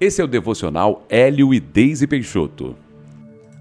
[0.00, 2.74] Esse é o devocional Hélio e Deise Peixoto.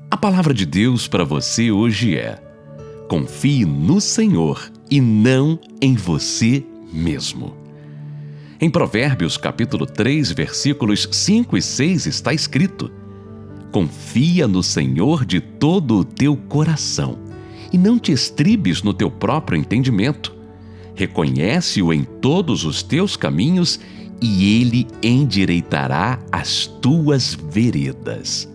[0.09, 2.41] A palavra de Deus para você hoje é:
[3.07, 7.55] confie no Senhor e não em você mesmo.
[8.59, 12.91] Em Provérbios capítulo 3, versículos 5 e 6 está escrito:
[13.71, 17.19] Confia no Senhor de todo o teu coração
[17.71, 20.33] e não te estribes no teu próprio entendimento.
[20.95, 23.79] Reconhece-o em todos os teus caminhos
[24.21, 28.49] e ele endireitará as tuas veredas.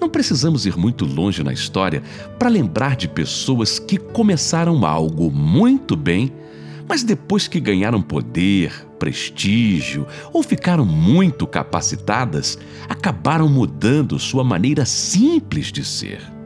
[0.00, 2.02] Não precisamos ir muito longe na história
[2.38, 6.32] para lembrar de pessoas que começaram algo muito bem,
[6.88, 12.58] mas depois que ganharam poder, prestígio ou ficaram muito capacitadas,
[12.88, 16.37] acabaram mudando sua maneira simples de ser.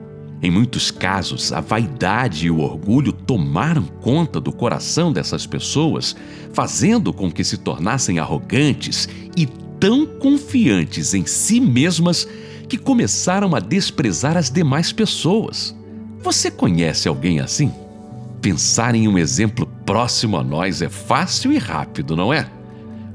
[0.42, 6.16] Em muitos casos, a vaidade e o orgulho tomaram conta do coração dessas pessoas,
[6.52, 9.46] fazendo com que se tornassem arrogantes e
[9.78, 12.27] tão confiantes em si mesmas
[12.68, 15.76] que começaram a desprezar as demais pessoas.
[16.21, 17.73] Você conhece alguém assim?
[18.40, 22.51] Pensar em um exemplo próximo a nós é fácil e rápido, não é?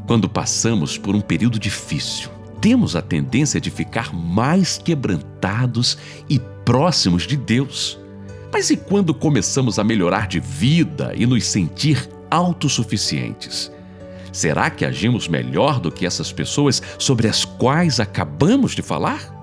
[0.06, 2.30] Quando passamos por um período difícil,
[2.62, 5.98] temos a tendência de ficar mais quebrantados
[6.30, 7.98] e próximos de Deus.
[8.52, 13.72] Mas e quando começamos a melhorar de vida e nos sentir autossuficientes?
[14.34, 19.34] Será que agimos melhor do que essas pessoas sobre as quais acabamos de falar?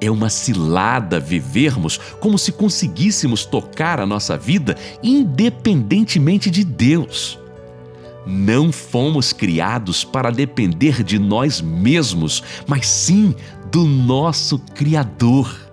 [0.00, 7.38] É uma cilada vivermos como se conseguíssemos tocar a nossa vida independentemente de Deus.
[8.26, 13.32] Não fomos criados para depender de nós mesmos, mas sim
[13.70, 15.71] do nosso Criador.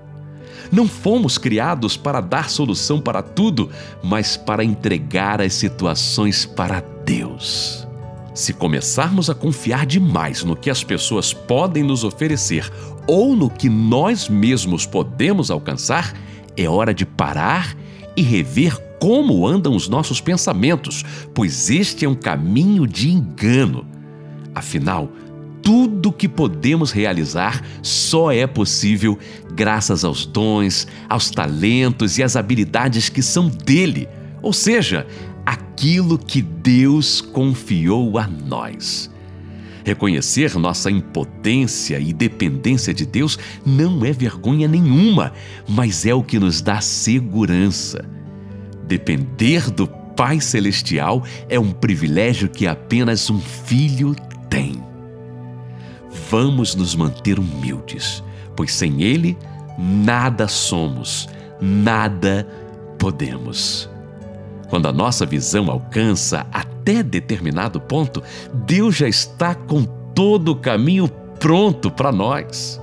[0.72, 3.70] Não fomos criados para dar solução para tudo,
[4.04, 7.88] mas para entregar as situações para Deus.
[8.34, 12.72] Se começarmos a confiar demais no que as pessoas podem nos oferecer
[13.08, 16.14] ou no que nós mesmos podemos alcançar,
[16.56, 17.76] é hora de parar
[18.16, 21.04] e rever como andam os nossos pensamentos,
[21.34, 23.86] pois este é um caminho de engano.
[24.54, 25.10] Afinal,
[25.62, 29.18] tudo que podemos realizar só é possível
[29.54, 34.08] graças aos dons, aos talentos e às habilidades que são dele,
[34.42, 35.06] ou seja,
[35.46, 39.10] aquilo que Deus confiou a nós.
[39.84, 45.34] Reconhecer nossa impotência e dependência de Deus não é vergonha nenhuma,
[45.68, 48.06] mas é o que nos dá segurança.
[48.88, 54.16] Depender do Pai Celestial é um privilégio que apenas um filho
[54.50, 54.89] tem.
[56.30, 58.24] Vamos nos manter humildes,
[58.56, 59.36] pois sem Ele
[59.80, 61.28] nada somos,
[61.60, 62.48] nada
[63.00, 63.90] podemos.
[64.70, 68.22] Quando a nossa visão alcança até determinado ponto,
[68.54, 71.08] Deus já está com todo o caminho
[71.40, 72.80] pronto para nós.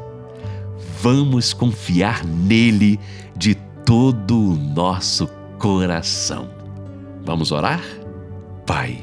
[1.00, 2.98] Vamos confiar nele
[3.36, 5.28] de todo o nosso
[5.58, 6.48] coração.
[7.24, 7.84] Vamos orar?
[8.66, 8.98] Pai,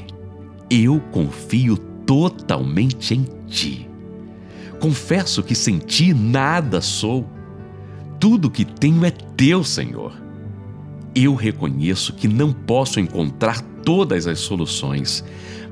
[0.70, 3.93] eu confio totalmente em Ti.
[4.84, 7.26] Confesso que sem Ti nada sou.
[8.20, 10.12] Tudo que tenho é Teu, Senhor.
[11.16, 15.24] Eu reconheço que não posso encontrar todas as soluções,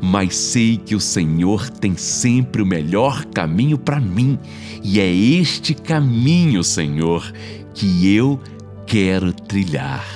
[0.01, 4.39] mas sei que o Senhor tem sempre o melhor caminho para mim,
[4.81, 7.33] e é este caminho, Senhor,
[7.73, 8.39] que eu
[8.87, 10.07] quero trilhar.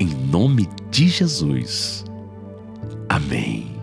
[0.00, 2.02] Em nome de Jesus.
[3.10, 3.75] Amém.